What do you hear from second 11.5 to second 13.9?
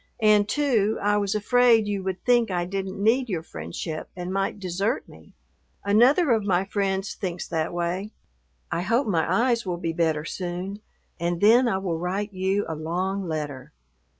I will write you a long letter.